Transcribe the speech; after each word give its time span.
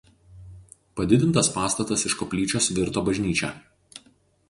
Padidintas 1.01 1.51
pastatas 1.59 2.07
iš 2.11 2.17
koplyčios 2.25 2.73
virto 2.81 3.07
bažnyčia. 3.11 3.55